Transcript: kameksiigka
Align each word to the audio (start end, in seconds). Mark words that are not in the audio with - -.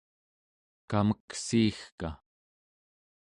kameksiigka 0.89 2.09